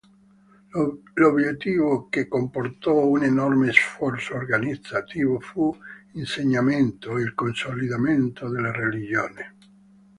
L'obiettivo, 1.13 2.07
che 2.09 2.27
comportò 2.27 3.05
un 3.05 3.21
enorme 3.23 3.71
sforzo 3.71 4.33
organizzativo, 4.33 5.39
fu 5.39 5.77
l'insegnamento 6.13 7.19
e 7.19 7.21
il 7.21 7.35
consolidamento 7.35 8.49
della 8.49 8.71
religione. 8.71 9.53